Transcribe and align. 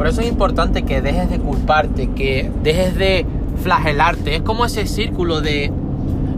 Por 0.00 0.06
eso 0.06 0.22
es 0.22 0.28
importante 0.28 0.84
que 0.84 1.02
dejes 1.02 1.28
de 1.28 1.38
culparte, 1.38 2.08
que 2.12 2.50
dejes 2.62 2.96
de 2.96 3.26
flagelarte. 3.62 4.36
Es 4.36 4.40
como 4.40 4.64
ese 4.64 4.86
círculo 4.86 5.42
de 5.42 5.70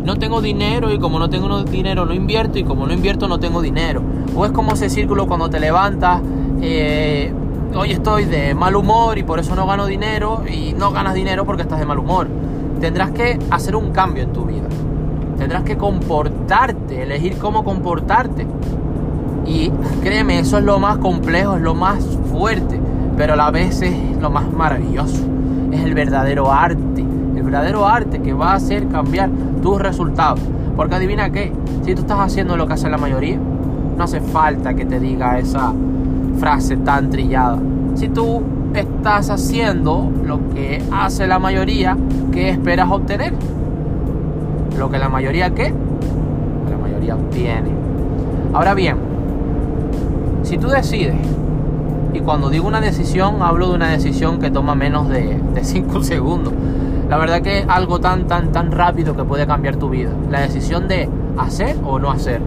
no 0.05 0.17
tengo 0.17 0.43
dinero 0.43 0.93
y 0.93 0.99
como 0.99 1.21
no 1.21 1.31
tengo 1.31 1.63
dinero 1.63 2.05
no 2.05 2.13
invierto 2.13 2.59
y 2.59 2.65
como 2.65 2.89
no 2.89 2.93
invierto 2.93 3.29
no 3.29 3.39
tengo 3.39 3.63
dinero. 3.63 4.03
O 4.35 4.45
es 4.45 4.51
como 4.51 4.73
ese 4.73 4.91
círculo 4.91 5.29
cuando 5.29 5.49
te 5.49 5.61
levantas, 5.61 6.21
eh, 6.61 7.33
hoy 7.77 7.93
estoy 7.93 8.25
de 8.25 8.53
mal 8.57 8.75
humor 8.75 9.17
y 9.19 9.23
por 9.23 9.39
eso 9.39 9.55
no 9.55 9.65
gano 9.65 9.87
dinero 9.87 10.43
y 10.53 10.73
no 10.73 10.91
ganas 10.91 11.15
dinero 11.15 11.45
porque 11.45 11.63
estás 11.63 11.79
de 11.79 11.87
mal 11.87 12.01
humor. 12.01 12.27
Tendrás 12.81 13.13
que 13.13 13.39
hacer 13.49 13.77
un 13.77 13.93
cambio 13.93 14.25
en 14.25 14.33
tu 14.33 14.45
vida. 14.45 14.67
Tendrás 15.39 15.63
que 15.63 15.77
comportarte, 15.77 17.05
elegir 17.05 17.39
cómo 17.39 17.63
comportarte. 17.63 18.45
Y 19.47 19.71
créeme, 20.03 20.41
eso 20.41 20.59
es 20.59 20.65
lo 20.65 20.81
más 20.81 20.99
complejo, 20.99 21.55
es 21.55 21.63
lo 21.63 21.77
más 21.77 22.05
fuerte, 22.29 22.81
pero 23.17 23.35
a 23.35 23.37
la 23.37 23.51
vez 23.51 23.83
es 23.83 23.95
lo 24.21 24.31
más 24.31 24.51
maravilloso. 24.53 25.23
Es 25.71 25.83
el 25.83 25.95
verdadero 25.95 26.53
arte, 26.53 27.05
el 27.37 27.43
verdadero 27.43 27.87
arte 27.87 28.21
que 28.21 28.33
va 28.33 28.53
a 28.53 28.55
hacer 28.55 28.89
cambiar 28.89 29.31
tus 29.63 29.81
resultados. 29.81 30.41
Porque 30.77 30.95
adivina 30.95 31.31
qué, 31.31 31.53
si 31.85 31.95
tú 31.95 32.03
estás 32.03 32.19
haciendo 32.19 32.57
lo 32.57 32.67
que 32.67 32.75
hace 32.75 32.89
la 32.89 32.99
mayoría, 32.99 33.39
no 33.97 34.05
hace 34.05 34.21
falta 34.21 34.75
que 34.75 34.85
te 34.85 34.99
diga 34.99 35.39
esa 35.39 35.73
frase 36.39 36.77
tan 36.79 37.11
trillada. 37.11 37.59
Si 37.95 38.09
tú 38.09 38.43
estás 38.75 39.31
haciendo 39.31 40.11
lo 40.25 40.49
que 40.55 40.83
hace 40.91 41.27
la 41.27 41.39
mayoría, 41.39 41.97
¿qué 42.33 42.51
esperas 42.51 42.91
obtener? 42.91 43.35
Lo 44.79 44.91
que 44.91 44.99
la 44.99 45.09
mayoría 45.09 45.51
qué? 45.51 45.73
La 46.71 46.79
mayoría 46.79 47.17
obtiene. 47.17 47.71
Ahora 48.55 48.75
bien, 48.75 48.97
si 50.43 50.59
tú 50.59 50.69
decides, 50.69 51.15
y 52.13 52.21
cuando 52.21 52.51
digo 52.51 52.69
una 52.69 52.81
decisión, 52.81 53.43
hablo 53.43 53.69
de 53.69 53.75
una 53.75 53.89
decisión 53.89 54.39
que 54.39 54.51
toma 54.51 54.75
menos 54.75 55.09
de 55.09 55.41
5 55.61 56.03
segundos. 56.03 56.53
La 57.09 57.19
verdad 57.19 57.43
que 57.43 57.61
es 57.61 57.69
algo 57.69 58.01
tan, 58.01 58.27
tan, 58.27 58.53
tan 58.53 58.71
rápido 58.71 59.15
que 59.17 59.25
puede 59.25 59.47
cambiar 59.47 59.77
tu 59.77 59.91
vida. 59.91 60.11
La 60.31 60.41
decisión 60.41 60.89
de 60.89 61.09
hacer 61.37 61.77
o 61.85 61.99
no 61.99 62.11
hacer. 62.11 62.41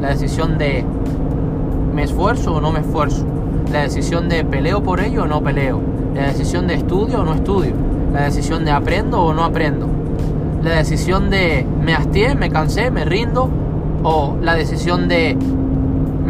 La 0.00 0.10
decisión 0.10 0.58
de 0.58 0.84
me 1.94 2.04
esfuerzo 2.04 2.54
o 2.54 2.60
no 2.60 2.72
me 2.72 2.80
esfuerzo. 2.80 3.26
La 3.72 3.82
decisión 3.82 4.28
de 4.28 4.44
peleo 4.44 4.82
por 4.82 5.00
ello 5.00 5.24
o 5.24 5.26
no 5.26 5.42
peleo. 5.42 5.80
La 6.14 6.28
decisión 6.28 6.66
de 6.66 6.74
estudio 6.74 7.20
o 7.20 7.24
no 7.24 7.34
estudio. 7.34 7.72
La 8.12 8.22
decisión 8.22 8.64
de 8.64 8.70
aprendo 8.70 9.22
o 9.22 9.34
no 9.34 9.44
aprendo. 9.44 9.88
La 10.62 10.76
decisión 10.76 11.30
de 11.30 11.66
me 11.82 11.94
hastié, 11.94 12.34
me 12.34 12.50
cansé, 12.50 12.90
me 12.90 13.04
rindo. 13.04 13.48
O 14.02 14.36
la 14.40 14.54
decisión 14.54 15.08
de 15.08 15.36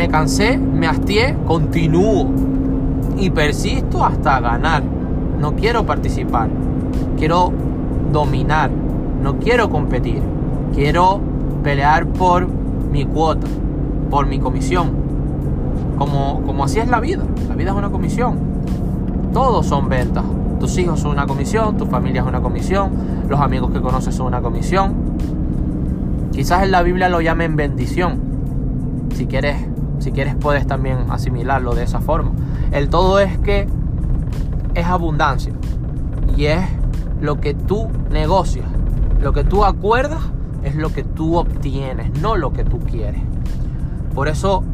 me 0.01 0.09
cansé, 0.09 0.56
me 0.56 0.87
hastié, 0.87 1.37
continúo. 1.47 2.27
Y 3.19 3.29
persisto 3.29 4.03
hasta 4.03 4.41
ganar. 4.41 4.83
No 5.39 5.55
quiero 5.55 5.84
participar. 5.84 6.48
Quiero 7.19 7.53
dominar. 8.11 8.71
No 9.23 9.39
quiero 9.39 9.69
competir. 9.69 10.23
Quiero 10.75 11.21
pelear 11.62 12.06
por 12.06 12.48
mi 12.48 13.05
cuota, 13.05 13.47
por 14.11 14.25
mi 14.25 14.39
comisión. 14.39 14.93
Como, 15.98 16.41
como 16.47 16.65
así 16.65 16.78
es 16.78 16.89
la 16.89 16.98
vida. 16.98 17.25
La 17.51 17.55
vida 17.55 17.73
es 17.73 17.77
una 17.77 17.91
comisión. 17.91 18.39
Todos 19.34 19.67
son 19.67 19.91
ventas. 19.91 20.25
Tus 20.61 20.78
hijos 20.78 21.01
son 21.01 21.11
una 21.11 21.27
comisión, 21.27 21.77
tu 21.77 21.84
familia 21.84 22.23
es 22.23 22.27
una 22.27 22.41
comisión, 22.41 22.91
los 23.28 23.41
amigos 23.41 23.71
que 23.71 23.81
conoces 23.81 24.15
son 24.15 24.28
una 24.28 24.41
comisión. 24.41 24.95
Quizás 26.33 26.62
en 26.62 26.71
la 26.71 26.83
Biblia 26.83 27.11
lo 27.11 27.21
llamen 27.21 27.56
bendición. 27.56 28.19
Si 29.15 29.27
quieres, 29.27 29.56
si 30.01 30.12
quieres 30.12 30.34
puedes 30.34 30.67
también 30.67 31.06
asimilarlo 31.11 31.75
de 31.75 31.84
esa 31.84 32.01
forma. 32.01 32.33
El 32.73 32.89
todo 32.89 33.20
es 33.20 33.39
que 33.39 33.69
es 34.75 34.87
abundancia 34.87 35.53
y 36.37 36.47
es 36.47 36.65
lo 37.21 37.41
que 37.41 37.55
tú 37.55 37.88
negocias, 38.10 38.66
lo 39.21 39.33
que 39.33 39.44
tú 39.44 39.65
acuerdas 39.65 40.22
es 40.65 40.75
lo 40.75 40.93
que 40.93 41.05
tú 41.05 41.37
obtienes, 41.37 42.21
no 42.21 42.37
lo 42.37 42.53
que 42.53 42.65
tú 42.65 42.81
quieres. 42.81 43.22
Por 44.15 44.28
eso 44.28 44.65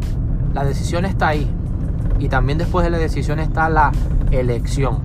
la 0.55 0.65
decisión 0.65 1.05
está 1.05 1.29
ahí. 1.29 1.51
Y 2.19 2.29
también 2.29 2.57
después 2.59 2.83
de 2.85 2.91
la 2.91 2.99
decisión 2.99 3.39
está 3.39 3.69
la 3.69 3.93
elección. 4.31 4.99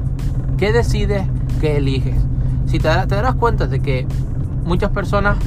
¿Qué 0.58 0.72
decides? 0.72 1.24
¿Qué 1.60 1.78
eliges? 1.78 2.16
Si 2.68 2.80
te, 2.80 2.90
te 2.90 3.16
darás 3.16 3.36
cuenta 3.36 3.68
de 3.68 3.81
que 3.81 4.08
muchas 4.64 4.92
personas 4.92 5.38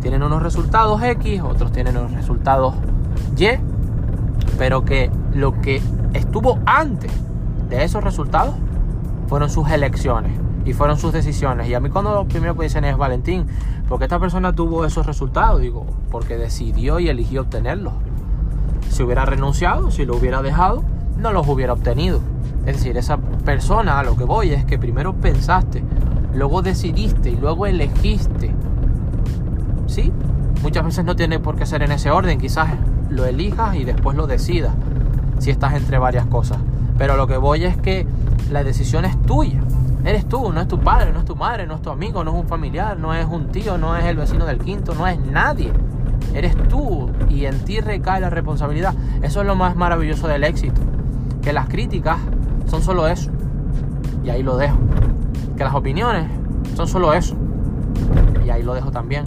tienen 0.00 0.22
unos 0.22 0.42
resultados 0.42 1.02
X, 1.02 1.42
otros 1.42 1.72
tienen 1.72 1.96
unos 1.96 2.12
resultados 2.12 2.74
Y, 3.36 3.48
pero 4.58 4.84
que 4.84 5.10
lo 5.34 5.60
que 5.60 5.82
estuvo 6.14 6.58
antes 6.66 7.12
de 7.68 7.84
esos 7.84 8.02
resultados 8.02 8.54
fueron 9.28 9.50
sus 9.50 9.68
elecciones 9.70 10.32
y 10.64 10.72
fueron 10.72 10.98
sus 10.98 11.12
decisiones. 11.12 11.68
Y 11.68 11.74
a 11.74 11.80
mí 11.80 11.90
cuando 11.90 12.14
lo 12.14 12.26
primero 12.26 12.56
que 12.56 12.64
dicen 12.64 12.84
es 12.84 12.96
Valentín, 12.96 13.46
porque 13.88 14.04
esta 14.04 14.18
persona 14.18 14.52
tuvo 14.52 14.84
esos 14.84 15.06
resultados? 15.06 15.60
Digo, 15.60 15.86
porque 16.10 16.36
decidió 16.36 16.98
y 16.98 17.08
eligió 17.08 17.42
obtenerlos. 17.42 17.92
Si 18.90 19.02
hubiera 19.02 19.24
renunciado, 19.24 19.90
si 19.90 20.04
lo 20.04 20.16
hubiera 20.16 20.42
dejado, 20.42 20.84
no 21.18 21.32
los 21.32 21.46
hubiera 21.46 21.72
obtenido. 21.72 22.20
Es 22.66 22.78
decir, 22.78 22.96
esa 22.96 23.18
persona 23.18 24.00
a 24.00 24.02
lo 24.02 24.16
que 24.16 24.24
voy 24.24 24.50
es 24.50 24.64
que 24.64 24.78
primero 24.78 25.14
pensaste, 25.14 25.84
luego 26.34 26.62
decidiste 26.62 27.30
y 27.30 27.36
luego 27.36 27.66
elegiste. 27.66 28.52
¿Sí? 29.86 30.12
Muchas 30.62 30.84
veces 30.84 31.04
no 31.04 31.14
tiene 31.14 31.38
por 31.38 31.54
qué 31.56 31.64
ser 31.64 31.82
en 31.82 31.92
ese 31.92 32.10
orden, 32.10 32.40
quizás 32.40 32.70
lo 33.16 33.24
elijas 33.24 33.74
y 33.74 33.84
después 33.84 34.16
lo 34.16 34.26
decidas, 34.26 34.74
si 35.38 35.50
estás 35.50 35.74
entre 35.74 35.98
varias 35.98 36.26
cosas. 36.26 36.58
Pero 36.98 37.16
lo 37.16 37.26
que 37.26 37.36
voy 37.36 37.64
es 37.64 37.76
que 37.76 38.06
la 38.50 38.62
decisión 38.62 39.04
es 39.04 39.20
tuya. 39.22 39.60
Eres 40.04 40.28
tú, 40.28 40.52
no 40.52 40.60
es 40.60 40.68
tu 40.68 40.78
padre, 40.78 41.12
no 41.12 41.18
es 41.18 41.24
tu 41.24 41.34
madre, 41.34 41.66
no 41.66 41.74
es 41.74 41.82
tu 41.82 41.90
amigo, 41.90 42.22
no 42.22 42.30
es 42.30 42.36
un 42.36 42.46
familiar, 42.46 42.96
no 42.98 43.12
es 43.12 43.26
un 43.26 43.48
tío, 43.48 43.76
no 43.76 43.96
es 43.96 44.04
el 44.04 44.16
vecino 44.16 44.46
del 44.46 44.58
quinto, 44.58 44.94
no 44.94 45.06
es 45.06 45.18
nadie. 45.18 45.72
Eres 46.32 46.56
tú 46.68 47.10
y 47.28 47.46
en 47.46 47.58
ti 47.64 47.80
recae 47.80 48.20
la 48.20 48.30
responsabilidad. 48.30 48.94
Eso 49.22 49.40
es 49.40 49.46
lo 49.46 49.56
más 49.56 49.74
maravilloso 49.74 50.28
del 50.28 50.44
éxito. 50.44 50.80
Que 51.42 51.52
las 51.52 51.68
críticas 51.68 52.18
son 52.66 52.82
solo 52.82 53.08
eso. 53.08 53.30
Y 54.24 54.30
ahí 54.30 54.42
lo 54.42 54.56
dejo. 54.56 54.78
Que 55.56 55.64
las 55.64 55.74
opiniones 55.74 56.28
son 56.74 56.86
solo 56.86 57.12
eso. 57.14 57.36
Y 58.44 58.50
ahí 58.50 58.62
lo 58.62 58.74
dejo 58.74 58.90
también. 58.90 59.24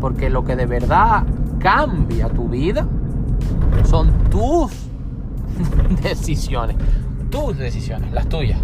Porque 0.00 0.30
lo 0.30 0.44
que 0.44 0.54
de 0.54 0.66
verdad 0.66 1.24
cambia 1.58 2.28
tu 2.28 2.48
vida 2.48 2.86
son 3.88 4.12
tus 4.30 4.70
decisiones. 6.02 6.76
Tus 7.30 7.56
decisiones, 7.56 8.12
las 8.12 8.28
tuyas. 8.28 8.58